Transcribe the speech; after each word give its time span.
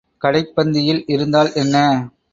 கடைப் 0.21 0.53
பந்தியில் 0.55 1.03
இருந்தால் 1.07 1.53
என்ன? 1.53 1.75